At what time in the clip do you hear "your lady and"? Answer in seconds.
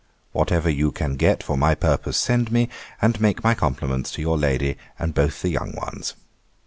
4.23-5.13